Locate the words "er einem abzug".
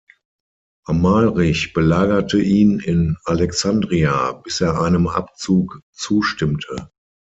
4.59-5.79